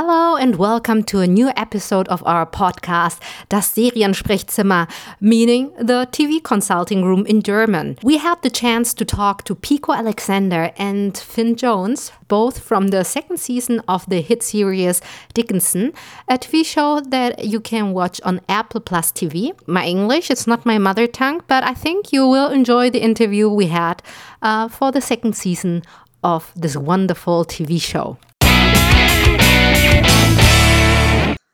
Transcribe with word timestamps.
Hello 0.00 0.36
and 0.36 0.54
welcome 0.54 1.02
to 1.02 1.18
a 1.18 1.26
new 1.26 1.50
episode 1.56 2.06
of 2.06 2.22
our 2.24 2.46
podcast, 2.46 3.18
Das 3.48 3.74
Seriensprechzimmer, 3.74 4.86
meaning 5.20 5.72
the 5.76 6.06
TV 6.12 6.40
consulting 6.40 7.04
room 7.04 7.26
in 7.26 7.42
German. 7.42 7.98
We 8.04 8.18
had 8.18 8.40
the 8.42 8.48
chance 8.48 8.94
to 8.94 9.04
talk 9.04 9.42
to 9.42 9.56
Pico 9.56 9.92
Alexander 9.92 10.70
and 10.78 11.18
Finn 11.18 11.56
Jones, 11.56 12.12
both 12.28 12.60
from 12.60 12.90
the 12.90 13.02
second 13.02 13.40
season 13.40 13.82
of 13.88 14.08
the 14.08 14.20
hit 14.20 14.44
series 14.44 15.02
Dickinson, 15.34 15.92
a 16.28 16.38
TV 16.38 16.64
show 16.64 17.00
that 17.00 17.44
you 17.44 17.58
can 17.58 17.92
watch 17.92 18.20
on 18.20 18.40
Apple 18.48 18.80
Plus 18.80 19.10
TV. 19.10 19.50
My 19.66 19.84
English 19.84 20.30
is 20.30 20.46
not 20.46 20.64
my 20.64 20.78
mother 20.78 21.08
tongue, 21.08 21.42
but 21.48 21.64
I 21.64 21.74
think 21.74 22.12
you 22.12 22.28
will 22.28 22.52
enjoy 22.52 22.88
the 22.88 23.02
interview 23.02 23.48
we 23.48 23.66
had 23.66 24.00
uh, 24.42 24.68
for 24.68 24.92
the 24.92 25.00
second 25.00 25.34
season 25.34 25.82
of 26.22 26.52
this 26.54 26.76
wonderful 26.76 27.44
TV 27.44 27.82
show. 27.82 28.16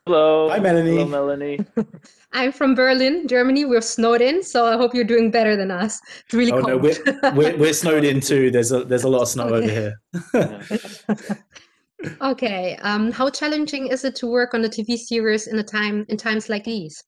Hello. 0.07 0.49
Hi, 0.49 0.59
Melanie. 0.59 0.97
Hello, 0.97 1.07
Melanie. 1.07 1.59
I'm 2.33 2.51
from 2.51 2.75
Berlin, 2.75 3.27
Germany. 3.27 3.65
We're 3.65 3.81
snowed 3.81 4.21
in, 4.21 4.43
so 4.43 4.67
I 4.67 4.77
hope 4.77 4.93
you're 4.93 5.03
doing 5.03 5.31
better 5.31 5.55
than 5.55 5.71
us. 5.71 5.99
It's 6.25 6.33
really 6.35 6.51
Oh 6.51 6.61
cold. 6.61 6.67
no, 6.67 6.77
we're, 6.77 7.31
we're 7.33 7.57
we're 7.57 7.73
snowed 7.83 8.03
in 8.03 8.19
too. 8.19 8.51
There's 8.51 8.71
a 8.71 8.83
there's 8.83 9.03
a 9.03 9.09
lot 9.09 9.23
of 9.23 9.27
snow 9.29 9.45
over 9.49 9.67
here. 9.67 9.99
okay. 12.21 12.77
Um, 12.83 13.11
how 13.11 13.31
challenging 13.31 13.87
is 13.87 14.05
it 14.05 14.15
to 14.17 14.27
work 14.27 14.53
on 14.53 14.63
a 14.63 14.69
TV 14.69 14.95
series 14.95 15.47
in 15.47 15.57
a 15.57 15.63
time 15.63 16.05
in 16.07 16.17
times 16.17 16.49
like 16.49 16.65
these? 16.65 17.03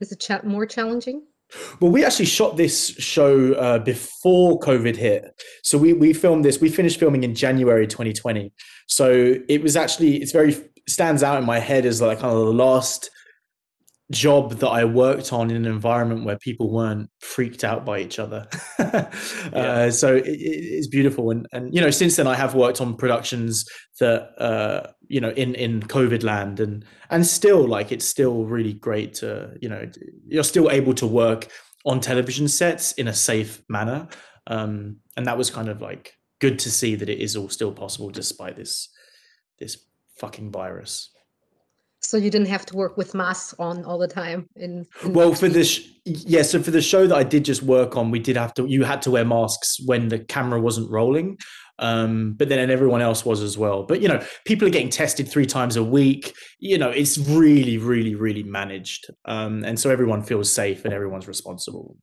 Is 0.00 0.12
it 0.12 0.20
cha- 0.20 0.42
more 0.44 0.66
challenging? 0.66 1.22
Well, 1.80 1.90
we 1.90 2.04
actually 2.04 2.26
shot 2.26 2.56
this 2.56 2.94
show 2.98 3.52
uh, 3.54 3.78
before 3.78 4.58
COVID 4.60 4.96
hit. 4.96 5.24
So 5.62 5.78
we 5.78 5.92
we 5.92 6.12
filmed 6.12 6.44
this. 6.44 6.60
We 6.60 6.68
finished 6.68 6.98
filming 6.98 7.24
in 7.24 7.34
January 7.34 7.86
2020. 7.86 8.52
So 8.86 9.36
it 9.48 9.62
was 9.62 9.76
actually 9.76 10.16
it's 10.16 10.32
very 10.32 10.56
stands 10.88 11.22
out 11.22 11.38
in 11.38 11.44
my 11.44 11.58
head 11.58 11.86
as 11.86 12.00
like 12.00 12.20
kind 12.20 12.32
of 12.32 12.46
the 12.46 12.52
last 12.52 13.10
job 14.12 14.52
that 14.60 14.68
I 14.68 14.84
worked 14.84 15.32
on 15.32 15.50
in 15.50 15.56
an 15.56 15.66
environment 15.66 16.24
where 16.24 16.38
people 16.38 16.70
weren't 16.70 17.10
freaked 17.20 17.64
out 17.64 17.84
by 17.84 17.98
each 17.98 18.18
other. 18.18 18.46
uh, 18.78 19.90
so 19.90 20.14
it, 20.16 20.26
it- 20.26 20.62
it's 20.78 20.86
beautiful, 20.86 21.30
and 21.30 21.46
and 21.52 21.74
you 21.74 21.80
know 21.80 21.90
since 21.90 22.16
then 22.16 22.26
I 22.26 22.34
have 22.36 22.54
worked 22.54 22.80
on 22.80 22.94
productions 22.96 23.64
that 23.98 24.30
uh, 24.40 24.90
you 25.08 25.20
know 25.20 25.30
in 25.30 25.54
in 25.54 25.80
COVID 25.82 26.22
land, 26.22 26.60
and 26.60 26.84
and 27.10 27.26
still 27.26 27.66
like 27.66 27.90
it's 27.90 28.04
still 28.04 28.44
really 28.44 28.74
great 28.74 29.14
to 29.14 29.56
you 29.60 29.68
know 29.68 29.90
you're 30.28 30.44
still 30.44 30.70
able 30.70 30.94
to 30.94 31.06
work 31.06 31.48
on 31.84 32.00
television 32.00 32.46
sets 32.48 32.92
in 32.92 33.08
a 33.08 33.14
safe 33.14 33.62
manner, 33.68 34.06
um, 34.46 34.98
and 35.16 35.26
that 35.26 35.36
was 35.38 35.50
kind 35.50 35.68
of 35.68 35.80
like 35.80 36.14
good 36.40 36.58
to 36.60 36.70
see 36.70 36.94
that 36.96 37.08
it 37.08 37.18
is 37.20 37.36
all 37.36 37.48
still 37.48 37.72
possible 37.72 38.10
despite 38.10 38.56
this 38.56 38.88
this 39.58 39.76
fucking 40.18 40.50
virus. 40.52 41.10
So 42.04 42.16
you 42.16 42.30
didn't 42.30 42.48
have 42.48 42.66
to 42.66 42.76
work 42.76 42.96
with 42.96 43.14
masks 43.14 43.54
on 43.58 43.84
all 43.84 43.96
the 43.96 44.08
time. 44.08 44.48
In, 44.56 44.86
in 45.04 45.12
Well, 45.12 45.34
for 45.34 45.48
the 45.48 45.64
sh- 45.64 45.88
yeah, 46.04 46.42
so 46.42 46.60
for 46.60 46.72
the 46.72 46.82
show 46.82 47.06
that 47.06 47.16
I 47.16 47.22
did 47.22 47.44
just 47.44 47.62
work 47.62 47.96
on, 47.96 48.10
we 48.10 48.18
did 48.18 48.36
have 48.36 48.52
to. 48.54 48.66
You 48.66 48.82
had 48.82 49.02
to 49.02 49.10
wear 49.10 49.24
masks 49.24 49.78
when 49.86 50.08
the 50.08 50.18
camera 50.18 50.60
wasn't 50.60 50.90
rolling, 50.90 51.38
um, 51.78 52.34
but 52.34 52.48
then 52.48 52.70
everyone 52.70 53.02
else 53.02 53.24
was 53.24 53.40
as 53.40 53.56
well. 53.56 53.84
But 53.84 54.02
you 54.02 54.08
know, 54.08 54.20
people 54.44 54.66
are 54.66 54.70
getting 54.70 54.90
tested 54.90 55.28
three 55.28 55.46
times 55.46 55.76
a 55.76 55.84
week. 55.84 56.34
You 56.58 56.76
know, 56.76 56.90
it's 56.90 57.18
really, 57.18 57.78
really, 57.78 58.16
really 58.16 58.42
managed, 58.42 59.06
um, 59.24 59.64
and 59.64 59.78
so 59.78 59.88
everyone 59.88 60.22
feels 60.22 60.52
safe 60.52 60.84
and 60.84 60.92
everyone's 60.92 61.28
responsible. 61.28 61.96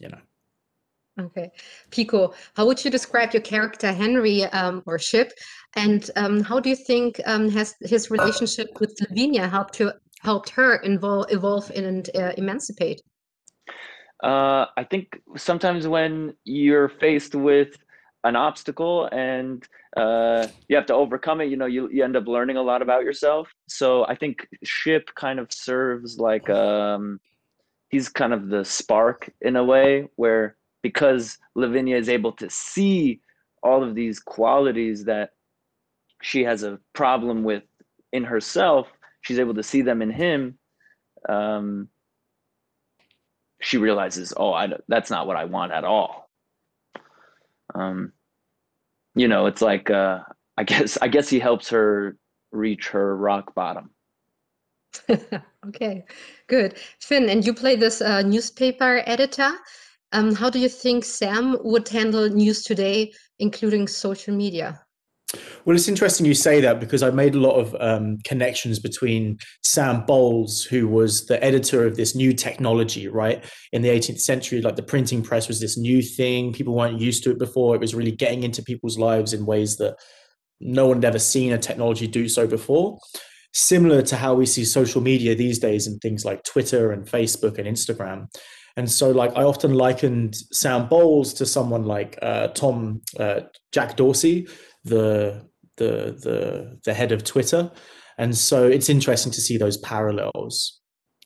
You 0.00 0.10
know. 0.10 0.18
Okay. 1.18 1.50
Pico, 1.90 2.32
how 2.54 2.66
would 2.66 2.84
you 2.84 2.90
describe 2.90 3.32
your 3.32 3.42
character 3.42 3.92
Henry 3.92 4.44
um, 4.44 4.82
or 4.86 4.98
Ship? 4.98 5.32
And 5.76 6.10
um, 6.16 6.40
how 6.40 6.60
do 6.60 6.70
you 6.70 6.76
think 6.76 7.20
um, 7.26 7.48
has 7.50 7.74
his 7.80 8.10
relationship 8.10 8.80
with 8.80 8.96
Lavinia 9.00 9.48
helped 9.48 9.74
to 9.74 9.94
helped 10.22 10.50
her 10.50 10.82
invol 10.84 11.30
evolve 11.30 11.70
and 11.70 12.08
uh, 12.14 12.32
emancipate? 12.36 13.00
Uh, 14.22 14.66
I 14.76 14.84
think 14.84 15.20
sometimes 15.36 15.86
when 15.86 16.34
you're 16.44 16.88
faced 16.88 17.34
with 17.34 17.76
an 18.24 18.34
obstacle 18.34 19.08
and 19.12 19.66
uh, 19.96 20.48
you 20.68 20.76
have 20.76 20.86
to 20.86 20.94
overcome 20.94 21.40
it, 21.40 21.46
you 21.46 21.56
know, 21.56 21.66
you, 21.66 21.88
you 21.90 22.02
end 22.02 22.16
up 22.16 22.26
learning 22.26 22.56
a 22.56 22.62
lot 22.62 22.82
about 22.82 23.04
yourself. 23.04 23.48
So 23.68 24.04
I 24.06 24.16
think 24.16 24.46
Ship 24.64 25.08
kind 25.14 25.38
of 25.38 25.52
serves 25.52 26.18
like 26.18 26.50
um, 26.50 27.20
he's 27.90 28.08
kind 28.08 28.32
of 28.32 28.48
the 28.48 28.64
spark 28.64 29.30
in 29.40 29.56
a 29.56 29.64
way 29.64 30.08
where 30.16 30.56
because 30.82 31.38
Lavinia 31.54 31.96
is 31.96 32.08
able 32.08 32.32
to 32.32 32.50
see 32.50 33.20
all 33.62 33.82
of 33.82 33.94
these 33.94 34.18
qualities 34.18 35.04
that 35.04 35.30
she 36.22 36.44
has 36.44 36.62
a 36.62 36.78
problem 36.92 37.44
with 37.44 37.62
in 38.12 38.24
herself, 38.24 38.88
she's 39.20 39.38
able 39.38 39.54
to 39.54 39.62
see 39.62 39.82
them 39.82 40.02
in 40.02 40.10
him. 40.10 40.58
Um, 41.28 41.88
she 43.60 43.76
realizes, 43.76 44.32
oh, 44.36 44.52
I, 44.52 44.68
that's 44.88 45.10
not 45.10 45.26
what 45.26 45.36
I 45.36 45.44
want 45.44 45.72
at 45.72 45.84
all. 45.84 46.30
Um, 47.74 48.12
you 49.14 49.28
know, 49.28 49.46
it's 49.46 49.62
like 49.62 49.90
uh, 49.90 50.20
I 50.56 50.64
guess 50.64 50.98
I 51.02 51.08
guess 51.08 51.28
he 51.28 51.38
helps 51.38 51.68
her 51.70 52.16
reach 52.52 52.88
her 52.88 53.16
rock 53.16 53.54
bottom. 53.54 53.90
Okay, 55.66 56.04
good. 56.46 56.78
Finn, 57.00 57.28
and 57.28 57.44
you 57.44 57.52
play 57.52 57.76
this 57.76 58.00
uh, 58.00 58.22
newspaper 58.22 59.02
editor. 59.04 59.50
Um, 60.12 60.34
how 60.34 60.48
do 60.48 60.58
you 60.58 60.68
think 60.68 61.04
Sam 61.04 61.58
would 61.62 61.86
handle 61.88 62.26
news 62.30 62.62
today, 62.62 63.12
including 63.38 63.86
social 63.86 64.34
media? 64.34 64.80
Well, 65.64 65.76
it's 65.76 65.88
interesting 65.88 66.24
you 66.24 66.34
say 66.34 66.60
that 66.62 66.80
because 66.80 67.02
I 67.02 67.10
made 67.10 67.34
a 67.34 67.40
lot 67.40 67.56
of 67.56 67.76
um, 67.80 68.16
connections 68.24 68.78
between 68.78 69.38
Sam 69.62 70.06
Bowles, 70.06 70.64
who 70.64 70.88
was 70.88 71.26
the 71.26 71.42
editor 71.44 71.86
of 71.86 71.96
this 71.96 72.14
new 72.14 72.32
technology, 72.32 73.08
right? 73.08 73.44
In 73.72 73.82
the 73.82 73.90
18th 73.90 74.20
century, 74.20 74.62
like 74.62 74.76
the 74.76 74.82
printing 74.82 75.22
press 75.22 75.46
was 75.46 75.60
this 75.60 75.76
new 75.76 76.00
thing. 76.00 76.54
People 76.54 76.74
weren't 76.74 77.00
used 77.00 77.24
to 77.24 77.30
it 77.30 77.38
before. 77.38 77.74
It 77.74 77.80
was 77.80 77.94
really 77.94 78.12
getting 78.12 78.42
into 78.42 78.62
people's 78.62 78.98
lives 78.98 79.34
in 79.34 79.44
ways 79.44 79.76
that 79.76 79.96
no 80.60 80.86
one 80.86 80.96
had 80.96 81.04
ever 81.04 81.18
seen 81.18 81.52
a 81.52 81.58
technology 81.58 82.06
do 82.06 82.26
so 82.26 82.46
before. 82.46 82.98
Similar 83.52 84.02
to 84.02 84.16
how 84.16 84.34
we 84.34 84.46
see 84.46 84.64
social 84.64 85.02
media 85.02 85.34
these 85.34 85.58
days 85.58 85.86
and 85.86 86.00
things 86.00 86.24
like 86.24 86.42
Twitter 86.44 86.90
and 86.92 87.06
Facebook 87.06 87.58
and 87.58 87.66
Instagram. 87.66 88.28
And 88.78 88.90
so, 88.90 89.10
like, 89.10 89.36
I 89.36 89.42
often 89.42 89.74
likened 89.74 90.36
Sam 90.52 90.88
Bowles 90.88 91.34
to 91.34 91.46
someone 91.46 91.84
like 91.84 92.16
uh, 92.22 92.48
Tom 92.48 93.02
uh, 93.18 93.40
Jack 93.72 93.96
Dorsey, 93.96 94.46
the 94.88 95.44
the 95.76 96.16
the 96.22 96.78
the 96.84 96.94
head 96.94 97.12
of 97.12 97.24
Twitter, 97.24 97.70
and 98.18 98.36
so 98.36 98.66
it's 98.66 98.88
interesting 98.88 99.32
to 99.32 99.40
see 99.40 99.58
those 99.58 99.76
parallels. 99.78 100.80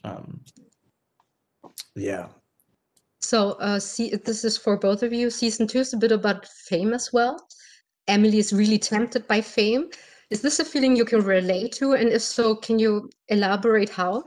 Um, 0.05 0.41
yeah, 1.95 2.29
So, 3.21 3.53
uh, 3.53 3.79
see, 3.79 4.15
this 4.17 4.45
is 4.45 4.57
for 4.59 4.77
both 4.77 5.03
of 5.03 5.13
you. 5.13 5.31
Season 5.31 5.67
two 5.67 5.79
is 5.81 5.93
a 5.95 5.97
bit 5.97 6.13
about 6.13 6.47
fame 6.47 6.93
as 6.93 7.13
well. 7.13 7.39
Emily 8.09 8.39
is 8.39 8.53
really 8.53 8.79
tempted 8.79 9.27
by 9.29 9.41
fame. 9.41 9.89
Is 10.31 10.43
this 10.43 10.59
a 10.59 10.65
feeling 10.65 10.97
you 10.97 11.05
can 11.05 11.23
relate 11.23 11.73
to? 11.73 11.93
And 11.93 12.09
if 12.09 12.23
so, 12.23 12.57
can 12.57 12.79
you 12.79 13.11
elaborate 13.29 13.91
how? 13.91 14.25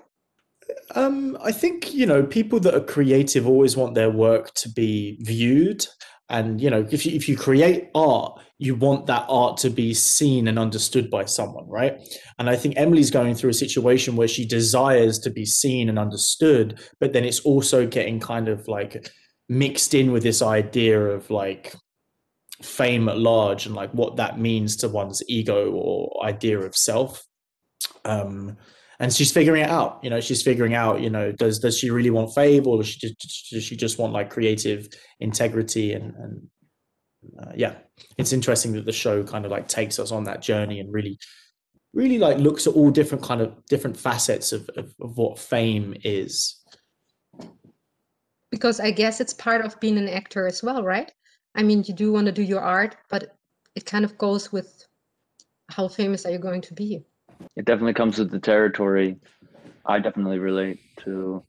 um, 0.96 1.38
I 1.42 1.52
think 1.52 1.94
you 1.94 2.06
know 2.06 2.24
people 2.24 2.60
that 2.62 2.74
are 2.74 2.82
creative 2.82 3.48
always 3.48 3.78
want 3.78 3.96
their 3.96 4.10
work 4.10 4.54
to 4.56 4.70
be 4.70 5.18
viewed, 5.22 5.86
and 6.30 6.60
you 6.62 6.70
know 6.70 6.88
if 6.92 7.06
you, 7.06 7.14
if 7.14 7.30
you 7.30 7.38
create 7.38 7.90
art, 7.96 8.40
you 8.58 8.76
want 8.76 9.06
that 9.08 9.26
art 9.28 9.58
to 9.58 9.70
be 9.70 9.94
seen 9.94 10.48
and 10.48 10.58
understood 10.58 11.10
by 11.10 11.26
someone, 11.26 11.68
right? 11.68 12.00
And 12.40 12.50
I 12.50 12.56
think 12.56 12.76
Emily's 12.78 13.12
going 13.12 13.36
through 13.36 13.50
a 13.50 13.56
situation 13.56 14.16
where 14.16 14.30
she 14.30 14.46
desires 14.46 15.20
to 15.20 15.30
be 15.30 15.46
seen 15.46 15.90
and 15.90 16.00
understood, 16.00 16.80
but 17.00 17.12
then 17.12 17.26
it's 17.26 17.42
also 17.42 17.86
getting 17.86 18.20
kind 18.20 18.48
of 18.48 18.68
like 18.68 19.10
mixed 19.50 19.94
in 19.94 20.12
with 20.12 20.24
this 20.24 20.42
idea 20.42 21.00
of 21.00 21.30
like 21.30 21.76
fame 22.62 23.10
at 23.10 23.18
large 23.18 23.66
and 23.66 23.76
like 23.76 23.92
what 23.92 24.16
that 24.16 24.40
means 24.40 24.78
to 24.78 24.88
one's 24.88 25.22
ego 25.28 25.72
or 25.72 26.26
idea 26.26 26.60
of 26.60 26.76
self. 26.76 27.26
Um, 28.06 28.58
and 29.00 29.14
she's 29.14 29.32
figuring 29.32 29.64
it 29.64 29.70
out. 29.70 30.00
You 30.02 30.10
know, 30.10 30.22
she's 30.22 30.42
figuring 30.42 30.74
out. 30.74 31.02
You 31.02 31.10
know, 31.10 31.34
does 31.34 31.60
does 31.60 31.78
she 31.78 31.90
really 31.90 32.10
want 32.10 32.34
fame, 32.34 32.66
or 32.66 32.78
does 32.78 32.88
she 32.88 33.00
just, 33.00 33.50
does 33.52 33.64
she 33.64 33.76
just 33.76 34.00
want 34.00 34.14
like 34.14 34.30
creative 34.30 34.88
integrity? 35.20 35.92
And 35.92 36.16
and 36.16 36.48
uh, 37.40 37.52
yeah, 37.56 37.76
it's 38.18 38.34
interesting 38.34 38.74
that 38.74 38.86
the 38.86 38.92
show 38.92 39.24
kind 39.24 39.46
of 39.46 39.52
like 39.52 39.68
takes 39.68 40.00
us 40.00 40.12
on 40.12 40.24
that 40.26 40.42
journey 40.42 40.80
and 40.80 40.92
really, 40.94 41.18
really 41.94 42.18
like 42.18 42.38
looks 42.38 42.68
at 42.68 42.74
all 42.74 42.92
different 42.92 43.24
kind 43.24 43.42
of 43.42 43.54
different 43.68 43.98
facets 43.98 44.52
of 44.52 44.70
of, 44.78 44.94
of 45.02 45.18
what 45.18 45.40
fame 45.40 45.96
is. 46.04 46.62
Because 48.52 48.80
I 48.80 48.92
guess 48.92 49.20
it's 49.20 49.34
part 49.34 49.66
of 49.66 49.80
being 49.80 49.98
an 49.98 50.08
actor 50.08 50.48
as 50.48 50.64
well, 50.64 50.84
right? 50.84 51.12
I 51.56 51.64
mean, 51.64 51.84
you 51.88 51.94
do 51.94 52.12
want 52.12 52.26
to 52.28 52.32
do 52.32 52.44
your 52.44 52.62
art, 52.62 52.96
but 53.10 53.36
it 53.76 53.86
kind 53.86 54.06
of 54.06 54.18
goes 54.18 54.52
with 54.52 54.86
how 55.70 55.88
famous 55.88 56.26
are 56.26 56.32
you 56.32 56.38
going 56.40 56.62
to 56.62 56.74
be? 56.74 57.04
It 57.56 57.66
definitely 57.66 57.94
comes 57.94 58.18
with 58.18 58.32
the 58.32 58.40
territory. 58.40 59.18
I 59.86 60.00
definitely 60.00 60.40
relate 60.40 60.80
to 61.00 61.44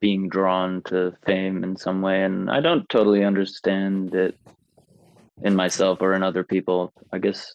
being 0.00 0.28
drawn 0.28 0.82
to 0.82 1.14
fame 1.24 1.62
in 1.64 1.76
some 1.76 2.02
way, 2.02 2.22
and 2.24 2.50
I 2.50 2.60
don't 2.60 2.88
totally 2.88 3.24
understand 3.24 4.14
it 4.14 4.38
in 5.42 5.54
myself 5.54 6.00
or 6.00 6.14
in 6.14 6.22
other 6.22 6.44
people. 6.44 6.92
I 7.12 7.18
guess 7.18 7.54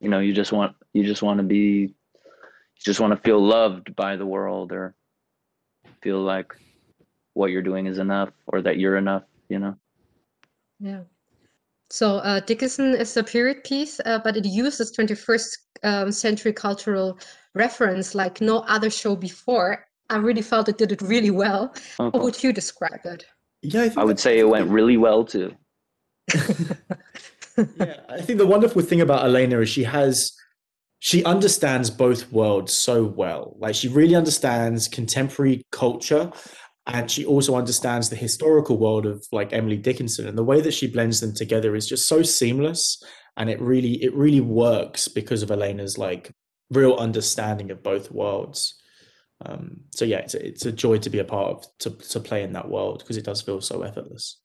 you 0.00 0.08
know 0.08 0.18
you 0.18 0.32
just 0.32 0.52
want 0.52 0.74
you 0.92 1.04
just 1.04 1.22
want 1.22 1.38
to 1.38 1.44
be 1.44 1.94
you 2.74 2.84
just 2.84 3.00
want 3.00 3.12
to 3.12 3.20
feel 3.22 3.40
loved 3.40 3.94
by 3.94 4.16
the 4.16 4.26
world 4.26 4.72
or 4.72 4.94
feel 6.02 6.20
like 6.20 6.52
what 7.34 7.50
you're 7.50 7.62
doing 7.62 7.86
is 7.86 7.98
enough 7.98 8.30
or 8.46 8.62
that 8.62 8.78
you're 8.78 8.96
enough 8.96 9.22
you 9.48 9.58
know 9.58 9.76
yeah 10.80 11.00
so 11.90 12.16
uh, 12.18 12.40
dickinson 12.40 12.94
is 12.94 13.16
a 13.16 13.22
period 13.22 13.62
piece 13.64 14.00
uh, 14.06 14.18
but 14.24 14.36
it 14.36 14.44
uses 14.44 14.92
21st 14.96 15.56
um, 15.82 16.12
century 16.12 16.52
cultural 16.52 17.18
reference 17.54 18.14
like 18.14 18.40
no 18.40 18.60
other 18.60 18.90
show 18.90 19.14
before 19.14 19.84
i 20.10 20.16
really 20.16 20.42
felt 20.42 20.68
it 20.68 20.78
did 20.78 20.92
it 20.92 21.00
really 21.02 21.30
well 21.30 21.72
Okay. 21.98 22.18
how 22.18 22.22
would 22.24 22.42
you 22.42 22.52
describe 22.52 23.00
it 23.04 23.24
Yeah, 23.62 23.82
I, 23.82 23.88
think 23.88 23.98
i 23.98 24.04
would 24.04 24.20
say 24.20 24.38
it 24.38 24.48
went 24.48 24.68
really 24.68 24.96
well 24.96 25.24
too 25.24 25.54
yeah, 27.78 27.96
I 28.08 28.20
think 28.20 28.38
the 28.38 28.46
wonderful 28.46 28.82
thing 28.82 29.00
about 29.00 29.24
Alena 29.24 29.62
is 29.62 29.68
she 29.68 29.82
has 29.84 30.32
she 31.00 31.24
understands 31.24 31.90
both 31.90 32.30
worlds 32.30 32.72
so 32.74 33.04
well. 33.04 33.56
Like 33.58 33.74
she 33.74 33.88
really 33.88 34.14
understands 34.14 34.86
contemporary 34.86 35.62
culture 35.72 36.30
and 36.86 37.10
she 37.10 37.24
also 37.24 37.54
understands 37.56 38.10
the 38.10 38.16
historical 38.16 38.78
world 38.78 39.06
of 39.06 39.24
like 39.32 39.52
Emily 39.52 39.76
Dickinson 39.78 40.26
and 40.28 40.36
the 40.36 40.44
way 40.44 40.60
that 40.60 40.74
she 40.74 40.86
blends 40.86 41.20
them 41.20 41.34
together 41.34 41.74
is 41.74 41.88
just 41.88 42.06
so 42.06 42.22
seamless 42.22 43.02
and 43.36 43.48
it 43.48 43.60
really 43.60 44.02
it 44.02 44.14
really 44.14 44.40
works 44.40 45.08
because 45.08 45.42
of 45.42 45.48
Alena's 45.50 45.96
like 45.98 46.30
real 46.70 46.94
understanding 46.96 47.70
of 47.70 47.82
both 47.82 48.10
worlds. 48.10 48.74
Um, 49.46 49.80
so 49.90 50.04
yeah, 50.04 50.18
it's 50.18 50.34
a, 50.34 50.46
it's 50.46 50.66
a 50.66 50.72
joy 50.72 50.98
to 50.98 51.10
be 51.10 51.18
a 51.18 51.24
part 51.24 51.50
of 51.50 51.78
to 51.78 51.90
to 51.90 52.20
play 52.20 52.42
in 52.42 52.52
that 52.52 52.68
world 52.68 52.98
because 53.00 53.16
it 53.16 53.24
does 53.24 53.40
feel 53.40 53.60
so 53.60 53.82
effortless. 53.82 54.38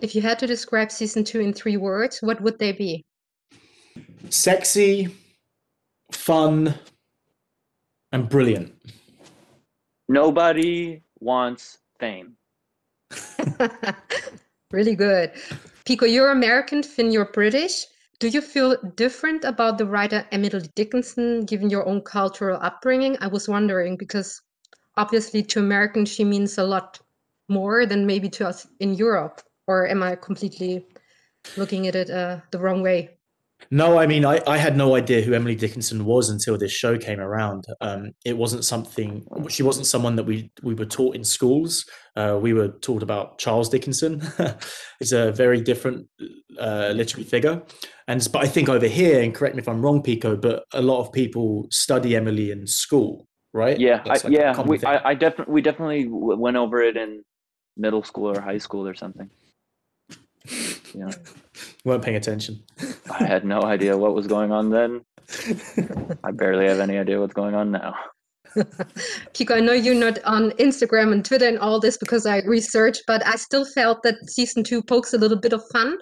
if 0.00 0.14
you 0.14 0.22
had 0.22 0.38
to 0.38 0.46
describe 0.46 0.90
season 0.90 1.24
two 1.24 1.40
in 1.40 1.52
three 1.52 1.76
words 1.76 2.20
what 2.20 2.40
would 2.40 2.58
they 2.58 2.72
be 2.72 3.04
sexy, 4.28 5.08
fun, 6.12 6.74
and 8.12 8.28
brilliant. 8.28 8.74
nobody 10.08 11.00
wants 11.20 11.78
fame 11.98 12.36
really 14.70 14.94
good 14.94 15.32
pico 15.84 16.04
you're 16.04 16.30
american 16.30 16.82
finn 16.82 17.10
you're 17.10 17.32
british 17.32 17.86
do 18.24 18.30
you 18.30 18.40
feel 18.40 18.74
different 18.96 19.44
about 19.44 19.76
the 19.76 19.84
writer 19.84 20.26
emily 20.32 20.66
dickinson 20.74 21.44
given 21.44 21.68
your 21.68 21.86
own 21.86 22.00
cultural 22.00 22.58
upbringing? 22.62 23.18
I 23.20 23.26
was 23.26 23.50
wondering 23.50 23.98
because 23.98 24.40
obviously 24.96 25.42
to 25.42 25.58
americans 25.60 26.08
she 26.08 26.24
means 26.24 26.56
a 26.56 26.64
lot 26.64 26.98
more 27.50 27.84
than 27.84 28.06
maybe 28.06 28.30
to 28.30 28.48
us 28.48 28.66
in 28.80 28.94
europe 28.94 29.42
or 29.66 29.86
am 29.86 30.02
i 30.02 30.16
completely 30.16 30.86
looking 31.58 31.86
at 31.86 31.94
it 31.94 32.08
uh, 32.08 32.40
the 32.50 32.58
wrong 32.58 32.80
way 32.82 33.10
No, 33.70 33.98
I 33.98 34.06
mean, 34.06 34.24
I, 34.24 34.40
I 34.46 34.58
had 34.58 34.76
no 34.76 34.94
idea 34.94 35.22
who 35.22 35.32
Emily 35.32 35.54
Dickinson 35.54 36.04
was 36.04 36.28
until 36.28 36.58
this 36.58 36.72
show 36.72 36.98
came 36.98 37.20
around. 37.20 37.64
Um, 37.80 38.12
it 38.24 38.36
wasn't 38.36 38.64
something, 38.64 39.26
she 39.48 39.62
wasn't 39.62 39.86
someone 39.86 40.16
that 40.16 40.24
we, 40.24 40.50
we 40.62 40.74
were 40.74 40.84
taught 40.84 41.16
in 41.16 41.24
schools. 41.24 41.84
Uh, 42.16 42.38
we 42.40 42.52
were 42.52 42.68
taught 42.68 43.02
about 43.02 43.38
Charles 43.38 43.68
Dickinson. 43.68 44.22
it's 45.00 45.12
a 45.12 45.32
very 45.32 45.60
different 45.60 46.06
uh, 46.60 46.92
literary 46.94 47.24
figure. 47.24 47.62
And 48.06 48.26
but 48.32 48.44
I 48.44 48.48
think 48.48 48.68
over 48.68 48.86
here, 48.86 49.22
and 49.22 49.34
correct 49.34 49.56
me 49.56 49.62
if 49.62 49.68
I'm 49.68 49.82
wrong, 49.82 50.02
Pico, 50.02 50.36
but 50.36 50.64
a 50.72 50.82
lot 50.82 51.00
of 51.00 51.12
people 51.12 51.66
study 51.70 52.14
Emily 52.14 52.50
in 52.50 52.66
school, 52.66 53.26
right? 53.52 53.80
yeah 53.80 54.02
I, 54.04 54.08
like 54.08 54.24
a 54.24 54.30
yeah 54.30 54.60
we. 54.60 54.78
I, 54.84 55.10
I 55.10 55.14
definitely 55.14 55.52
we 55.52 55.62
definitely 55.62 56.06
went 56.08 56.56
over 56.56 56.82
it 56.82 56.98
in 56.98 57.22
middle 57.78 58.04
school 58.04 58.30
or 58.30 58.40
high 58.40 58.58
school 58.58 58.86
or 58.86 58.94
something 58.94 59.28
yeah 60.94 61.10
weren't 61.84 62.02
paying 62.02 62.16
attention. 62.16 62.62
I 63.20 63.24
had 63.24 63.44
no 63.44 63.62
idea 63.62 63.96
what 63.96 64.14
was 64.14 64.26
going 64.26 64.52
on 64.52 64.70
then 64.70 65.02
i 66.24 66.30
barely 66.30 66.66
have 66.66 66.80
any 66.80 66.98
idea 66.98 67.18
what's 67.18 67.34
going 67.34 67.54
on 67.54 67.70
now 67.70 67.94
Pico, 69.34 69.56
I 69.56 69.60
know 69.60 69.72
you're 69.72 69.94
not 69.94 70.22
on 70.24 70.50
Instagram 70.52 71.12
and 71.12 71.24
Twitter 71.24 71.48
and 71.48 71.58
all 71.58 71.80
this 71.80 71.96
because 71.96 72.24
I 72.24 72.40
researched, 72.42 73.02
but 73.06 73.26
I 73.26 73.34
still 73.34 73.64
felt 73.64 74.04
that 74.04 74.30
season 74.30 74.62
two 74.62 74.80
pokes 74.80 75.12
a 75.12 75.18
little 75.18 75.38
bit 75.38 75.52
of 75.52 75.62
fun 75.72 75.98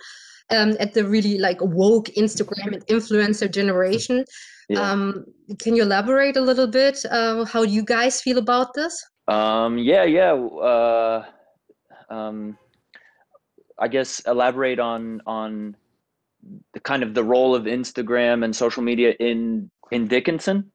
um, 0.51 0.77
at 0.79 0.93
the 0.93 1.07
really 1.07 1.39
like 1.39 1.57
woke 1.61 2.09
Instagram 2.09 2.75
and 2.75 2.87
influencer 2.89 3.51
generation. 3.51 4.25
Yeah. 4.69 4.81
Um, 4.81 5.25
can 5.59 5.75
you 5.77 5.83
elaborate 5.83 6.37
a 6.37 6.41
little 6.41 6.67
bit 6.67 6.99
uh, 7.11 7.45
how 7.45 7.65
do 7.65 7.71
you 7.71 7.85
guys 7.85 8.21
feel 8.21 8.39
about 8.39 8.75
this? 8.75 9.03
Um, 9.29 9.79
yeah, 9.79 10.05
yeah. 10.05 10.33
Uh, 10.35 11.25
um, 12.11 12.59
I 13.79 13.89
guess 13.89 14.21
elaborate 14.21 14.79
on 14.79 15.23
on 15.27 15.77
the 16.75 16.81
kind 16.81 17.03
of 17.03 17.15
the 17.15 17.25
role 17.25 17.55
of 17.55 17.65
Instagram 17.65 18.45
and 18.45 18.55
social 18.55 18.83
media 18.83 19.15
in 19.19 19.71
in 19.91 20.09
Dickinson. 20.09 20.71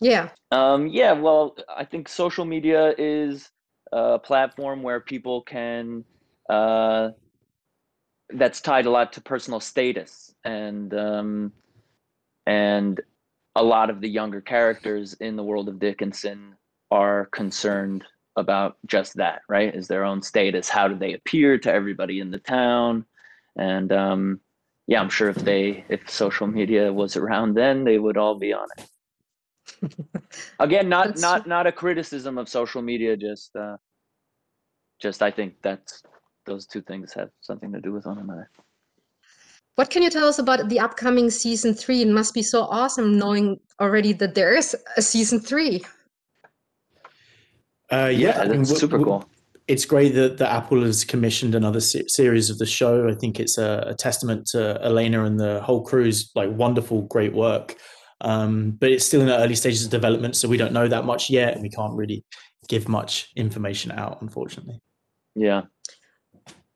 Yeah, 0.00 0.30
Um, 0.50 0.88
yeah, 0.88 1.12
well, 1.12 1.56
I 1.68 1.84
think 1.84 2.08
social 2.08 2.44
media 2.44 2.92
is 2.98 3.50
a 3.92 4.18
platform 4.18 4.82
where 4.82 5.00
people 5.00 5.42
can 5.42 6.04
uh, 6.50 7.10
that's 8.30 8.60
tied 8.60 8.86
a 8.86 8.90
lot 8.90 9.12
to 9.14 9.20
personal 9.20 9.60
status 9.60 10.34
and 10.44 10.92
um, 10.94 11.52
and 12.46 13.00
a 13.54 13.62
lot 13.62 13.90
of 13.90 14.00
the 14.00 14.08
younger 14.08 14.40
characters 14.40 15.14
in 15.14 15.36
the 15.36 15.42
world 15.42 15.68
of 15.68 15.78
Dickinson 15.78 16.56
are 16.90 17.26
concerned 17.26 18.04
about 18.36 18.76
just 18.86 19.14
that, 19.16 19.42
right? 19.48 19.74
Is 19.74 19.88
their 19.88 20.04
own 20.04 20.22
status? 20.22 20.68
How 20.68 20.88
do 20.88 20.96
they 20.96 21.12
appear 21.12 21.58
to 21.58 21.72
everybody 21.72 22.20
in 22.20 22.30
the 22.30 22.38
town? 22.38 23.04
And 23.56 23.92
um, 23.92 24.40
yeah, 24.92 25.00
I'm 25.00 25.08
sure 25.08 25.30
if 25.30 25.36
they 25.36 25.86
if 25.88 26.00
social 26.10 26.46
media 26.46 26.92
was 26.92 27.16
around 27.16 27.54
then, 27.54 27.82
they 27.82 27.98
would 27.98 28.18
all 28.18 28.38
be 28.38 28.52
on 28.52 28.68
it. 28.76 28.84
Again, 30.60 30.90
not 30.90 31.06
That's 31.06 31.22
not 31.22 31.46
not 31.46 31.66
a 31.66 31.72
criticism 31.72 32.36
of 32.36 32.46
social 32.46 32.82
media, 32.82 33.16
just 33.16 33.56
uh, 33.56 33.78
just 35.00 35.22
I 35.22 35.30
think 35.30 35.54
that's 35.62 36.02
those 36.44 36.66
two 36.66 36.82
things 36.82 37.14
have 37.14 37.30
something 37.40 37.72
to 37.72 37.80
do 37.80 37.92
with 37.94 38.04
one 38.04 38.18
another. 38.18 38.50
What 39.76 39.88
can 39.88 40.02
you 40.02 40.10
tell 40.10 40.28
us 40.28 40.38
about 40.38 40.68
the 40.68 40.80
upcoming 40.80 41.30
season 41.30 41.72
three? 41.72 42.02
It 42.02 42.08
must 42.08 42.34
be 42.34 42.42
so 42.42 42.64
awesome 42.64 43.16
knowing 43.16 43.60
already 43.80 44.12
that 44.20 44.34
there 44.34 44.54
is 44.54 44.76
a 44.98 45.00
season 45.00 45.40
three. 45.40 45.82
Uh, 47.90 48.12
yeah, 48.12 48.38
I 48.40 48.46
mean, 48.46 48.58
that's 48.58 48.78
super 48.78 49.02
cool. 49.02 49.24
It's 49.68 49.84
great 49.84 50.14
that, 50.14 50.38
that 50.38 50.52
Apple 50.52 50.82
has 50.82 51.04
commissioned 51.04 51.54
another 51.54 51.80
se- 51.80 52.04
series 52.08 52.50
of 52.50 52.58
the 52.58 52.66
show. 52.66 53.08
I 53.08 53.14
think 53.14 53.38
it's 53.38 53.58
a, 53.58 53.84
a 53.86 53.94
testament 53.94 54.46
to 54.48 54.80
Alena 54.84 55.26
and 55.26 55.38
the 55.38 55.60
whole 55.60 55.82
crew's 55.82 56.30
like 56.34 56.50
wonderful, 56.50 57.02
great 57.02 57.32
work. 57.32 57.76
Um, 58.22 58.72
but 58.72 58.90
it's 58.90 59.04
still 59.04 59.20
in 59.20 59.26
the 59.26 59.36
early 59.36 59.56
stages 59.56 59.84
of 59.84 59.90
development, 59.90 60.36
so 60.36 60.48
we 60.48 60.56
don't 60.56 60.72
know 60.72 60.86
that 60.86 61.04
much 61.04 61.28
yet, 61.28 61.54
and 61.54 61.62
we 61.62 61.68
can't 61.68 61.94
really 61.94 62.24
give 62.68 62.88
much 62.88 63.30
information 63.34 63.90
out, 63.90 64.22
unfortunately. 64.22 64.80
Yeah. 65.34 65.62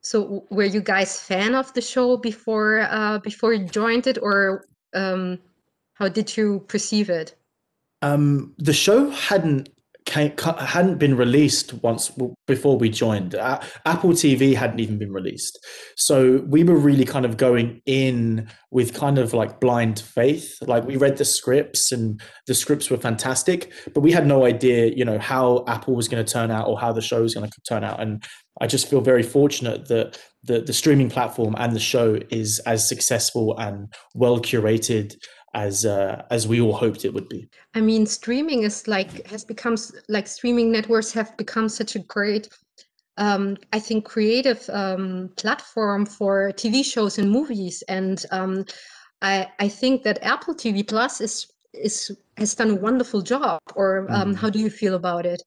So 0.01 0.45
were 0.51 0.65
you 0.65 0.81
guys 0.81 1.21
fan 1.21 1.55
of 1.55 1.73
the 1.75 1.81
show 1.81 2.17
before 2.17 2.87
uh, 2.91 3.19
before 3.19 3.53
you 3.53 3.65
joined 3.65 4.07
it, 4.07 4.19
or 4.21 4.67
um, 4.95 5.39
how 5.95 6.09
did 6.09 6.37
you 6.37 6.65
perceive 6.69 7.11
it? 7.11 7.37
Um, 8.03 8.55
the 8.59 8.73
show 8.73 9.11
hadn't 9.11 9.69
came, 10.07 10.33
hadn't 10.59 10.99
been 10.99 11.17
released 11.17 11.75
once 11.83 12.11
before 12.47 12.79
we 12.79 12.89
joined. 12.89 13.35
Apple 13.35 14.11
TV 14.11 14.55
hadn't 14.55 14.81
even 14.81 14.99
been 14.99 15.13
released, 15.13 15.59
so 15.97 16.39
we 16.49 16.65
were 16.65 16.77
really 16.77 17.05
kind 17.05 17.27
of 17.27 17.37
going 17.37 17.83
in 17.85 18.49
with 18.71 18.95
kind 18.95 19.19
of 19.19 19.35
like 19.35 19.61
blind 19.61 20.01
faith. 20.01 20.57
Like 20.63 20.87
we 20.87 20.97
read 20.97 21.19
the 21.19 21.25
scripts, 21.25 21.93
and 21.93 22.21
the 22.47 22.55
scripts 22.55 22.89
were 22.89 22.97
fantastic, 22.97 23.73
but 23.93 24.01
we 24.01 24.13
had 24.13 24.27
no 24.27 24.47
idea, 24.47 24.87
you 24.87 25.05
know, 25.05 25.19
how 25.19 25.65
Apple 25.67 25.95
was 25.95 26.09
going 26.09 26.25
to 26.25 26.33
turn 26.33 26.51
out 26.51 26.69
or 26.69 26.81
how 26.81 26.93
the 26.93 27.03
show 27.03 27.23
was 27.23 27.35
going 27.35 27.51
to 27.51 27.61
turn 27.69 27.85
out. 27.85 28.01
And 28.01 28.25
I 28.61 28.67
just 28.67 28.89
feel 28.89 29.01
very 29.01 29.23
fortunate 29.23 29.89
that 29.89 30.19
the 30.45 30.61
the 30.61 30.73
streaming 30.73 31.11
platform 31.11 31.55
and 31.59 31.75
the 31.75 31.81
show 31.81 32.19
is 32.31 32.61
as 32.61 32.89
successful 32.89 33.59
and 33.59 33.93
well 34.15 34.39
curated 34.39 35.15
as 35.57 35.87
uh, 35.87 36.23
as 36.31 36.47
we 36.47 36.61
all 36.61 36.75
hoped 36.75 37.05
it 37.05 37.15
would 37.15 37.29
be. 37.29 37.49
I 37.75 37.81
mean, 37.81 38.07
streaming 38.07 38.63
is 38.63 38.87
like 38.87 39.27
has 39.27 39.45
become 39.45 39.77
like 40.09 40.27
streaming 40.27 40.71
networks 40.71 41.13
have 41.13 41.37
become 41.37 41.69
such 41.69 41.97
a 41.97 42.01
great, 42.01 42.49
um, 43.17 43.57
I 43.73 43.81
think, 43.81 44.05
creative 44.05 44.69
um, 44.71 45.31
platform 45.37 46.07
for 46.07 46.53
TV 46.53 46.85
shows 46.85 47.19
and 47.19 47.31
movies, 47.31 47.83
and 47.89 48.25
um, 48.31 48.65
I 49.23 49.49
I 49.59 49.69
think 49.69 50.03
that 50.05 50.23
Apple 50.23 50.55
TV 50.55 50.87
Plus 50.87 51.21
is 51.21 51.47
is 51.73 52.15
has 52.37 52.55
done 52.55 52.71
a 52.71 52.75
wonderful 52.75 53.23
job. 53.23 53.59
Or 53.75 54.07
um, 54.11 54.35
Mm. 54.35 54.37
how 54.37 54.51
do 54.51 54.59
you 54.59 54.71
feel 54.71 54.95
about 54.95 55.25
it? 55.27 55.43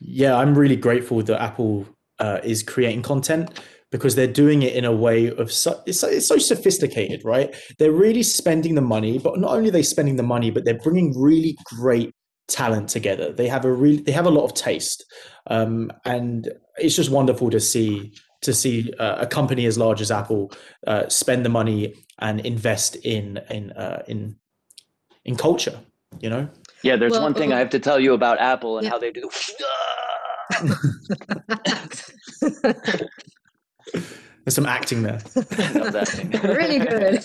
Yeah, 0.00 0.36
I'm 0.36 0.56
really 0.56 0.76
grateful 0.76 1.22
that 1.22 1.42
Apple 1.42 1.86
uh, 2.18 2.40
is 2.42 2.62
creating 2.62 3.02
content 3.02 3.60
because 3.90 4.14
they're 4.14 4.26
doing 4.26 4.62
it 4.62 4.74
in 4.74 4.84
a 4.84 4.92
way 4.92 5.28
of 5.28 5.50
so, 5.50 5.80
it's, 5.86 6.00
so, 6.00 6.08
it's 6.08 6.28
so 6.28 6.38
sophisticated, 6.38 7.24
right? 7.24 7.54
They're 7.78 7.92
really 7.92 8.22
spending 8.22 8.74
the 8.74 8.82
money, 8.82 9.18
but 9.18 9.38
not 9.38 9.52
only 9.52 9.68
are 9.68 9.72
they 9.72 9.82
spending 9.82 10.16
the 10.16 10.22
money, 10.22 10.50
but 10.50 10.64
they're 10.64 10.78
bringing 10.78 11.18
really 11.18 11.56
great 11.64 12.14
talent 12.48 12.88
together. 12.88 13.32
They 13.32 13.48
have 13.48 13.64
a 13.64 13.72
really 13.72 14.02
they 14.02 14.12
have 14.12 14.26
a 14.26 14.30
lot 14.30 14.44
of 14.44 14.54
taste, 14.54 15.04
um, 15.46 15.90
and 16.04 16.50
it's 16.76 16.96
just 16.96 17.10
wonderful 17.10 17.50
to 17.50 17.60
see 17.60 18.12
to 18.42 18.52
see 18.52 18.92
uh, 18.98 19.16
a 19.20 19.26
company 19.26 19.66
as 19.66 19.78
large 19.78 20.00
as 20.00 20.10
Apple 20.10 20.52
uh, 20.86 21.08
spend 21.08 21.44
the 21.44 21.50
money 21.50 21.94
and 22.18 22.40
invest 22.40 22.96
in 22.96 23.40
in 23.50 23.72
uh, 23.72 24.02
in 24.06 24.36
in 25.24 25.36
culture. 25.36 25.78
You 26.20 26.30
know. 26.30 26.48
Yeah, 26.82 26.96
there's 26.96 27.12
Well, 27.12 27.22
one 27.22 27.34
thing 27.34 27.52
I 27.52 27.58
have 27.58 27.70
to 27.70 27.80
tell 27.80 27.98
you 27.98 28.14
about 28.14 28.40
Apple 28.40 28.78
and 28.78 28.84
yeah. 28.84 28.90
how 28.90 28.98
they 28.98 29.10
do. 29.10 29.28
There's 34.48 34.54
some 34.54 34.64
acting 34.64 35.02
there. 35.02 35.18
That 35.34 35.74
was 35.74 35.94
acting. 35.94 36.30
really 36.42 36.78
good. 36.78 37.22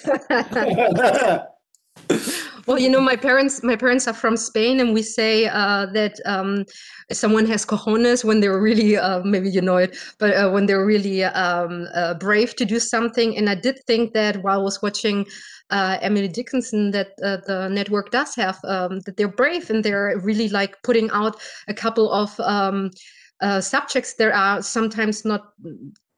well, 2.67 2.77
you 2.77 2.89
know, 2.89 2.99
my 2.99 3.15
parents, 3.15 3.63
my 3.63 3.77
parents 3.77 4.09
are 4.09 4.13
from 4.13 4.35
Spain, 4.35 4.81
and 4.81 4.93
we 4.93 5.01
say 5.03 5.47
uh, 5.47 5.85
that 5.93 6.19
um, 6.25 6.65
someone 7.13 7.45
has 7.45 7.65
cojones 7.65 8.25
when 8.25 8.41
they're 8.41 8.59
really, 8.59 8.97
uh, 8.97 9.21
maybe 9.23 9.49
you 9.49 9.61
know 9.61 9.77
it, 9.77 9.95
but 10.19 10.35
uh, 10.35 10.51
when 10.51 10.65
they're 10.65 10.85
really 10.85 11.23
um, 11.23 11.87
uh, 11.95 12.15
brave 12.15 12.57
to 12.57 12.65
do 12.65 12.77
something. 12.77 13.37
And 13.37 13.49
I 13.49 13.55
did 13.55 13.79
think 13.87 14.11
that 14.15 14.43
while 14.43 14.59
I 14.59 14.63
was 14.63 14.81
watching 14.81 15.25
uh, 15.69 15.99
Emily 16.01 16.27
Dickinson, 16.27 16.91
that 16.91 17.11
uh, 17.23 17.37
the 17.47 17.69
network 17.69 18.11
does 18.11 18.35
have 18.35 18.59
um, 18.65 18.99
that 19.05 19.15
they're 19.15 19.29
brave 19.29 19.69
and 19.69 19.81
they're 19.81 20.19
really 20.19 20.49
like 20.49 20.75
putting 20.83 21.09
out 21.11 21.39
a 21.69 21.73
couple 21.73 22.11
of 22.11 22.37
um, 22.41 22.91
uh, 23.39 23.61
subjects 23.61 24.15
that 24.15 24.33
are 24.33 24.61
sometimes 24.61 25.23
not 25.23 25.53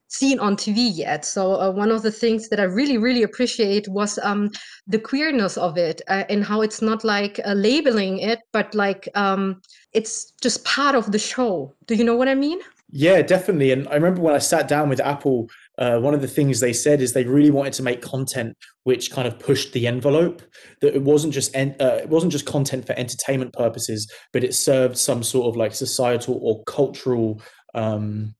seen 0.08 0.40
on 0.40 0.56
TV 0.56 0.92
yet. 0.94 1.26
So 1.26 1.60
uh, 1.60 1.72
one 1.72 1.92
of 1.92 2.02
the 2.02 2.12
things 2.12 2.50
that 2.50 2.60
I 2.60 2.64
really, 2.64 2.98
really 2.98 3.24
appreciate 3.24 3.88
was 3.88 4.20
um, 4.20 4.52
the 4.88 5.00
queerness 5.00 5.58
of 5.58 5.78
it 5.78 6.02
uh, 6.08 6.24
and 6.30 6.44
how 6.44 6.62
it's 6.62 6.82
not 6.82 7.04
like 7.04 7.40
uh, 7.46 7.54
labeling 7.54 8.20
it, 8.20 8.40
but 8.52 8.74
like 8.76 9.10
um, 9.16 9.62
it's 9.94 10.32
just 10.42 10.64
part 10.64 10.96
of 10.96 11.12
the 11.12 11.20
show. 11.20 11.74
Do 11.88 11.96
you 11.96 12.04
know 12.04 12.16
what 12.16 12.28
I 12.28 12.36
mean? 12.36 12.60
Yeah, 12.92 13.22
definitely. 13.22 13.72
And 13.72 13.88
I 13.88 13.96
remember 13.96 14.22
when 14.22 14.36
I 14.36 14.40
sat 14.40 14.68
down 14.68 14.90
with 14.90 15.00
Apple, 15.00 15.50
uh, 15.78 16.00
one 16.00 16.14
of 16.14 16.22
the 16.22 16.28
things 16.28 16.60
they 16.60 16.72
said 16.72 17.02
is 17.02 17.14
they 17.14 17.26
really 17.26 17.52
wanted 17.52 17.74
to 17.74 17.84
make 17.84 18.02
content 18.02 18.56
which 18.84 19.12
kind 19.12 19.28
of 19.28 19.40
pushed 19.40 19.74
the 19.74 19.88
envelope. 19.88 20.42
That 20.82 20.96
it 20.96 21.02
wasn't 21.02 21.34
just 21.34 21.54
en- 21.56 21.76
uh, 21.80 22.00
it 22.04 22.10
wasn't 22.10 22.32
just 22.32 22.46
content 22.46 22.86
for 22.86 22.94
entertainment 22.94 23.54
purposes, 23.54 24.10
but 24.32 24.44
it 24.44 24.54
served 24.54 24.98
some 24.98 25.24
sort 25.24 25.48
of 25.48 25.58
like 25.58 25.74
societal 25.74 26.40
or 26.42 26.64
cultural 26.66 27.42
um, 27.74 28.36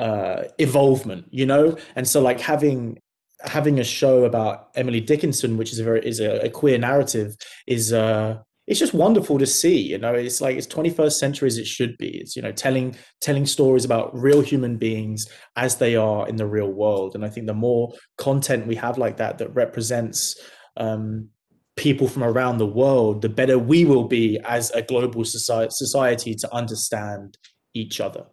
uh, 0.00 0.44
evolvement. 0.58 1.26
You 1.30 1.46
know, 1.46 1.76
and 1.96 2.06
so 2.08 2.20
like 2.20 2.40
having 2.40 2.98
having 3.42 3.78
a 3.80 3.84
show 3.84 4.24
about 4.24 4.68
Emily 4.74 5.00
Dickinson, 5.00 5.56
which 5.56 5.72
is 5.72 5.78
a 5.78 5.84
very 5.84 6.06
is 6.06 6.20
a, 6.20 6.46
a 6.46 6.50
queer 6.50 6.78
narrative, 6.78 7.36
is 7.66 7.92
uh 7.92 8.38
it's 8.66 8.78
just 8.78 8.94
wonderful 8.94 9.36
to 9.36 9.46
see. 9.46 9.80
You 9.80 9.98
know, 9.98 10.14
it's 10.14 10.40
like 10.40 10.56
it's 10.56 10.66
21st 10.68 11.12
century 11.12 11.48
as 11.48 11.58
it 11.58 11.66
should 11.66 11.98
be. 11.98 12.18
It's 12.18 12.36
you 12.36 12.42
know 12.42 12.52
telling 12.52 12.96
telling 13.20 13.44
stories 13.46 13.84
about 13.84 14.14
real 14.14 14.40
human 14.40 14.76
beings 14.76 15.28
as 15.56 15.76
they 15.76 15.96
are 15.96 16.28
in 16.28 16.36
the 16.36 16.46
real 16.46 16.70
world. 16.70 17.14
And 17.14 17.24
I 17.24 17.28
think 17.28 17.46
the 17.46 17.54
more 17.54 17.92
content 18.16 18.68
we 18.68 18.76
have 18.76 18.96
like 18.96 19.16
that 19.16 19.38
that 19.38 19.54
represents 19.54 20.40
um, 20.76 21.30
people 21.76 22.06
from 22.06 22.22
around 22.22 22.58
the 22.58 22.66
world, 22.66 23.22
the 23.22 23.28
better 23.28 23.58
we 23.58 23.84
will 23.84 24.04
be 24.04 24.38
as 24.44 24.70
a 24.70 24.82
global 24.82 25.24
society 25.24 25.70
society 25.72 26.34
to 26.36 26.54
understand 26.54 27.38
each 27.74 28.00
other. 28.00 28.26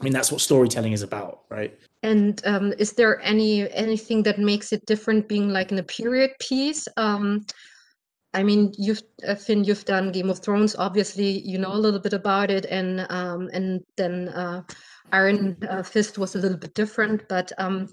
I 0.00 0.04
mean, 0.04 0.12
that's 0.12 0.30
what 0.30 0.40
storytelling 0.40 0.92
is 0.92 1.02
about, 1.02 1.42
right? 1.50 1.78
And 2.02 2.40
um, 2.44 2.72
is 2.78 2.92
there 2.92 3.20
any 3.22 3.68
anything 3.72 4.22
that 4.22 4.38
makes 4.38 4.72
it 4.72 4.86
different 4.86 5.28
being 5.28 5.48
like 5.48 5.72
in 5.72 5.78
a 5.78 5.82
period 5.82 6.30
piece? 6.38 6.86
Um, 6.96 7.44
I 8.34 8.42
mean, 8.42 8.72
you've 8.78 9.02
uh, 9.26 9.34
Finn, 9.34 9.64
you've 9.64 9.84
done 9.84 10.12
Game 10.12 10.30
of 10.30 10.38
Thrones. 10.38 10.76
Obviously, 10.76 11.40
you 11.40 11.58
know 11.58 11.72
a 11.72 11.82
little 11.84 11.98
bit 11.98 12.12
about 12.12 12.50
it, 12.50 12.66
and 12.66 13.06
um, 13.10 13.50
and 13.52 13.82
then 13.96 14.28
uh, 14.28 14.62
Iron 15.12 15.56
uh, 15.68 15.82
Fist 15.82 16.18
was 16.18 16.36
a 16.36 16.38
little 16.38 16.58
bit 16.58 16.74
different. 16.74 17.28
But 17.28 17.50
um, 17.58 17.88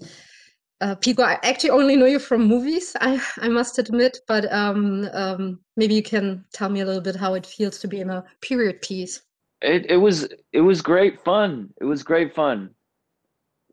uh, 0.80 0.94
Pico, 0.94 1.22
I 1.22 1.38
actually 1.42 1.70
only 1.70 1.96
know 1.96 2.06
you 2.06 2.18
from 2.18 2.46
movies. 2.46 2.94
I 3.00 3.20
I 3.38 3.48
must 3.48 3.78
admit, 3.78 4.18
but 4.28 4.52
um, 4.52 5.08
um, 5.12 5.58
maybe 5.76 5.94
you 5.94 6.02
can 6.02 6.44
tell 6.52 6.68
me 6.68 6.80
a 6.80 6.86
little 6.86 7.02
bit 7.02 7.16
how 7.16 7.34
it 7.34 7.46
feels 7.46 7.78
to 7.78 7.88
be 7.88 8.00
in 8.00 8.10
a 8.10 8.24
period 8.40 8.82
piece. 8.82 9.22
It 9.62 9.90
it 9.90 9.96
was 9.96 10.28
it 10.52 10.60
was 10.60 10.82
great 10.82 11.22
fun. 11.24 11.72
It 11.80 11.84
was 11.84 12.02
great 12.02 12.34
fun. 12.34 12.70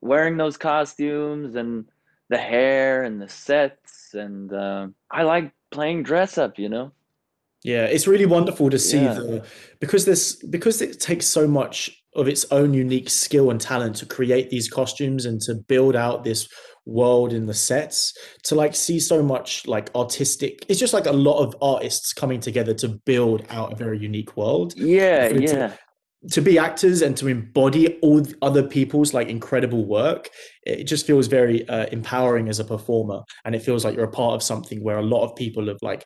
Wearing 0.02 0.38
those 0.38 0.58
costumes 0.58 1.56
and 1.56 1.86
the 2.30 2.38
hair 2.38 3.04
and 3.04 3.22
the 3.22 3.30
sets 3.30 4.13
and 4.13 4.52
uh, 4.54 4.88
I 5.12 5.24
like 5.24 5.52
playing 5.72 6.04
dress 6.04 6.38
up. 6.38 6.58
You 6.58 6.70
know. 6.70 6.92
Yeah, 7.63 7.86
it's 7.86 8.08
really 8.08 8.25
wonderful 8.25 8.70
to 8.70 8.80
see 8.80 9.04
Yeah. 9.04 9.13
the 9.13 9.46
because 9.80 10.06
this 10.06 10.36
because 10.36 10.82
it 10.82 11.00
takes 11.00 11.25
so 11.25 11.48
much 11.48 12.04
of 12.16 12.28
its 12.28 12.46
own 12.52 12.74
unique 12.74 13.10
skill 13.10 13.50
and 13.50 13.60
talent 13.60 13.96
to 13.98 14.06
create 14.06 14.50
these 14.50 14.70
costumes 14.70 15.25
and 15.25 15.42
to 15.42 15.56
build 15.56 15.96
out 15.96 16.24
this 16.24 16.48
world 16.86 17.32
in 17.34 17.46
the 17.46 17.54
sets 17.54 18.13
to 18.44 18.56
like 18.56 18.75
see 18.75 19.00
so 19.00 19.24
much 19.24 19.66
like 19.68 19.90
artistic 19.96 20.66
it's 20.68 20.80
just 20.80 20.94
like 20.94 21.06
a 21.06 21.12
lot 21.12 21.40
of 21.42 21.56
artists 21.62 22.12
coming 22.13 22.40
together 22.40 22.74
to 22.74 22.90
build 23.06 23.46
out 23.50 23.72
a 23.72 23.75
very 23.75 23.98
unique 23.98 24.36
world 24.36 24.74
Yeah, 24.75 25.25
it 25.25 25.48
to- 25.48 25.54
yeah. 25.56 25.74
to 26.32 26.42
be 26.42 26.58
actors 26.60 27.02
and 27.02 27.16
to 27.18 27.28
embody 27.28 27.98
all 28.00 28.22
th- 28.22 28.36
other 28.42 28.63
people's 28.63 29.13
like 29.13 29.30
incredible 29.30 29.86
work 29.86 30.30
it 30.63 30.84
just 30.86 31.06
feels 31.08 31.28
very 31.28 31.68
uh, 31.70 31.86
empowering 31.92 32.50
as 32.50 32.60
a 32.60 32.66
performer 32.66 33.22
and 33.46 33.56
it 33.56 33.62
feels 33.62 33.86
like 33.86 33.96
you're 33.96 34.06
a 34.06 34.12
part 34.12 34.34
of 34.36 34.44
something 34.44 34.84
where 34.84 34.98
a 34.98 35.02
lot 35.04 35.24
of 35.24 35.36
people 35.38 35.68
have 35.68 35.78
like 35.82 36.06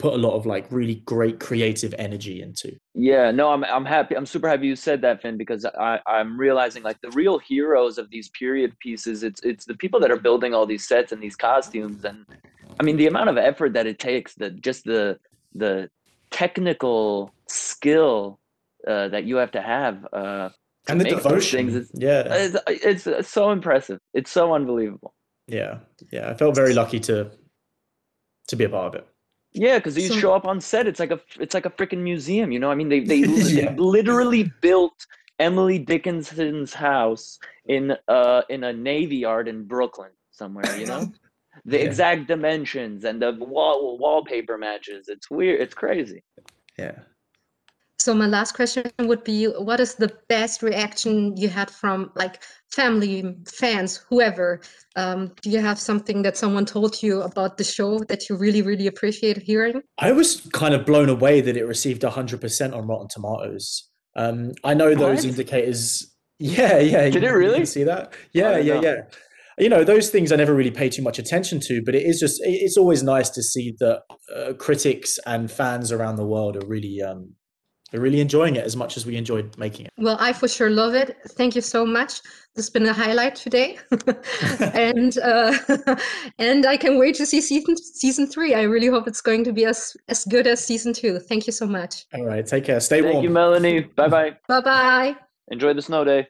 put 0.00 0.14
a 0.14 0.16
lot 0.16 0.34
of 0.34 0.46
like 0.46 0.66
really 0.70 0.96
great 1.04 1.38
creative 1.38 1.94
energy 1.98 2.42
into 2.42 2.76
Yeah, 2.94 3.30
no, 3.30 3.52
I'm 3.52 3.62
I'm 3.64 3.84
happy. 3.84 4.16
I'm 4.16 4.26
super 4.26 4.48
happy 4.48 4.66
you 4.66 4.76
said 4.76 5.00
that, 5.02 5.22
Finn, 5.22 5.36
because 5.36 5.64
I 5.64 6.00
I'm 6.06 6.40
realizing 6.46 6.82
like 6.82 7.00
the 7.02 7.10
real 7.10 7.38
heroes 7.38 7.98
of 7.98 8.10
these 8.10 8.28
period 8.30 8.72
pieces. 8.80 9.22
It's 9.22 9.40
it's 9.42 9.64
the 9.66 9.76
people 9.82 10.00
that 10.00 10.10
are 10.10 10.22
building 10.28 10.54
all 10.54 10.66
these 10.66 10.88
sets 10.88 11.12
and 11.12 11.22
these 11.22 11.36
costumes, 11.36 12.04
and 12.04 12.24
I 12.78 12.82
mean 12.82 12.96
the 12.96 13.06
amount 13.06 13.28
of 13.28 13.36
effort 13.36 13.74
that 13.74 13.86
it 13.86 13.98
takes, 13.98 14.34
the 14.34 14.50
just 14.50 14.84
the 14.84 15.18
the 15.54 15.90
technical 16.30 17.32
skill 17.48 18.40
uh, 18.88 19.08
that 19.08 19.24
you 19.24 19.36
have 19.36 19.52
to 19.52 19.62
have. 19.62 20.04
Uh, 20.12 20.48
to 20.86 20.92
and 20.92 21.00
the 21.00 21.04
devotion 21.04 21.58
things 21.58 21.74
is- 21.74 21.92
yeah 21.94 22.22
it's, 22.26 22.56
it's 22.66 23.06
it's 23.06 23.28
so 23.28 23.50
impressive. 23.50 23.98
It's 24.14 24.30
so 24.30 24.54
unbelievable. 24.54 25.12
yeah 25.46 25.74
yeah 26.14 26.30
i 26.30 26.34
felt 26.40 26.54
very 26.54 26.74
lucky 26.82 27.00
to 27.08 27.16
to 28.48 28.56
be 28.56 28.64
a 28.64 28.68
part 28.76 28.86
of 28.90 28.94
it 29.00 29.06
Yeah, 29.52 29.78
because 29.78 29.96
you 29.98 30.08
So- 30.08 30.14
show 30.16 30.32
up 30.32 30.44
on 30.46 30.60
set, 30.60 30.86
it's 30.86 31.00
like 31.00 31.10
a 31.10 31.20
it's 31.38 31.54
like 31.54 31.66
a 31.66 31.70
freaking 31.70 31.98
museum. 31.98 32.52
You 32.52 32.58
know, 32.60 32.70
I 32.70 32.74
mean, 32.74 32.88
they 32.88 33.00
they, 33.00 33.16
Yeah. 33.62 33.74
literally 33.76 34.52
built 34.60 35.06
Emily 35.38 35.78
Dickinson's 35.78 36.72
house 36.74 37.38
in 37.66 37.96
uh 38.08 38.42
in 38.48 38.64
a 38.64 38.72
navy 38.72 39.16
yard 39.16 39.48
in 39.48 39.64
Brooklyn 39.64 40.10
somewhere. 40.30 40.76
You 40.76 40.86
know, 40.86 41.12
the 41.64 41.78
Yeah. 41.78 41.84
exact 41.84 42.28
dimensions 42.28 43.04
and 43.04 43.20
the 43.20 43.32
wall 43.32 43.98
wallpaper 43.98 44.56
matches. 44.56 45.08
It's 45.08 45.30
weird. 45.30 45.60
It's 45.60 45.74
crazy. 45.74 46.22
yeah 46.78 46.98
So 48.00 48.14
my 48.14 48.26
last 48.26 48.52
question 48.52 48.90
would 49.00 49.24
be, 49.24 49.44
what 49.44 49.78
is 49.78 49.96
the 49.96 50.10
best 50.26 50.62
reaction 50.62 51.36
you 51.36 51.50
had 51.50 51.70
from 51.70 52.10
like 52.14 52.42
family, 52.72 53.36
fans, 53.46 53.98
whoever? 54.08 54.62
Um, 54.96 55.32
do 55.42 55.50
you 55.50 55.60
have 55.60 55.78
something 55.78 56.22
that 56.22 56.38
someone 56.38 56.64
told 56.64 57.02
you 57.02 57.20
about 57.20 57.58
the 57.58 57.64
show 57.64 57.98
that 58.04 58.26
you 58.30 58.36
really, 58.38 58.62
really 58.62 58.86
appreciate 58.86 59.36
hearing? 59.42 59.82
I 59.98 60.12
was 60.12 60.40
kind 60.54 60.72
of 60.72 60.86
blown 60.86 61.10
away 61.10 61.42
that 61.42 61.58
it 61.58 61.66
received 61.66 62.00
100% 62.00 62.74
on 62.74 62.86
Rotten 62.86 63.08
Tomatoes. 63.10 63.90
Um, 64.16 64.52
I 64.64 64.72
know 64.72 64.94
those 64.94 65.16
What? 65.18 65.32
indicators. 65.32 66.10
Yeah, 66.38 66.78
yeah. 66.78 67.10
Did 67.10 67.22
you- 67.22 67.28
it 67.28 67.32
really? 67.32 67.56
can 67.58 67.66
see 67.66 67.84
that? 67.84 68.14
Yeah, 68.32 68.56
yeah, 68.56 68.74
know. 68.76 68.80
yeah. 68.80 68.96
You 69.58 69.68
know, 69.68 69.84
those 69.84 70.08
things 70.08 70.32
I 70.32 70.36
never 70.36 70.54
really 70.54 70.70
pay 70.70 70.88
too 70.88 71.02
much 71.02 71.18
attention 71.18 71.60
to, 71.66 71.82
but 71.84 71.94
it 71.94 72.04
is 72.04 72.18
just, 72.18 72.40
it's 72.44 72.78
always 72.78 73.02
nice 73.02 73.28
to 73.28 73.42
see 73.42 73.74
that 73.78 74.00
uh, 74.34 74.54
critics 74.54 75.18
and 75.26 75.50
fans 75.50 75.92
around 75.92 76.16
the 76.16 76.24
world 76.24 76.56
are 76.56 76.66
really, 76.66 77.02
um, 77.02 77.34
are 77.92 78.00
really 78.00 78.20
enjoying 78.20 78.56
it 78.56 78.64
as 78.64 78.76
much 78.76 78.96
as 78.96 79.06
we 79.06 79.16
enjoyed 79.16 79.56
making 79.58 79.86
it. 79.86 79.92
Well, 79.98 80.16
I 80.20 80.32
for 80.32 80.48
sure 80.48 80.70
love 80.70 80.94
it. 80.94 81.16
Thank 81.30 81.54
you 81.54 81.60
so 81.60 81.84
much. 81.84 82.22
This 82.54 82.66
has 82.66 82.70
been 82.70 82.86
a 82.86 82.92
highlight 82.92 83.36
today, 83.36 83.78
and 84.74 85.16
uh, 85.18 85.56
and 86.38 86.66
I 86.66 86.76
can 86.76 86.98
wait 86.98 87.14
to 87.16 87.26
see 87.26 87.40
season 87.40 87.76
season 87.76 88.26
three. 88.26 88.54
I 88.54 88.62
really 88.62 88.88
hope 88.88 89.06
it's 89.06 89.20
going 89.20 89.44
to 89.44 89.52
be 89.52 89.64
as 89.64 89.96
as 90.08 90.24
good 90.24 90.46
as 90.46 90.64
season 90.64 90.92
two. 90.92 91.18
Thank 91.20 91.46
you 91.46 91.52
so 91.52 91.66
much. 91.66 92.06
All 92.14 92.24
right, 92.24 92.44
take 92.46 92.64
care. 92.64 92.80
Stay 92.80 93.02
Thank 93.02 93.14
warm. 93.14 93.24
you, 93.24 93.30
Melanie. 93.30 93.80
Bye 93.80 94.08
bye. 94.08 94.36
Bye 94.48 94.60
bye. 94.60 95.16
Enjoy 95.48 95.72
the 95.74 95.82
snow 95.82 96.04
day. 96.04 96.28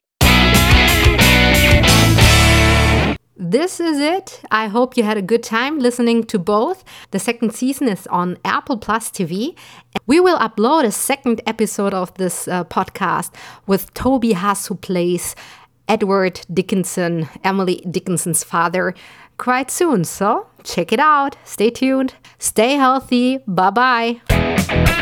This 3.43 3.81
is 3.81 3.99
it. 3.99 4.43
I 4.51 4.67
hope 4.67 4.99
you 4.99 5.03
had 5.03 5.17
a 5.17 5.23
good 5.23 5.43
time 5.43 5.79
listening 5.79 6.25
to 6.25 6.39
both. 6.39 6.85
The 7.11 7.19
second 7.19 7.55
season 7.55 7.89
is 7.89 8.07
on 8.09 8.37
Apple 8.45 8.77
Plus 8.77 9.09
TV. 9.11 9.57
We 10.07 10.21
will 10.21 10.39
upload 10.39 10.85
a 10.85 10.93
second 10.93 11.41
episode 11.47 11.95
of 11.95 12.13
this 12.19 12.47
uh, 12.47 12.65
podcast 12.65 13.33
with 13.67 13.95
Toby 13.95 14.35
Huss, 14.35 14.67
who 14.67 14.75
plays 14.75 15.35
Edward 15.89 16.43
Dickinson, 16.53 17.31
Emily 17.43 17.83
Dickinson's 17.91 18.45
father, 18.45 18.95
quite 19.39 19.71
soon. 19.71 20.05
So 20.05 20.49
check 20.63 20.93
it 20.93 21.01
out. 21.01 21.39
Stay 21.45 21.71
tuned. 21.71 22.13
Stay 22.39 22.75
healthy. 22.75 23.39
Bye 23.47 23.71
bye. 23.71 24.97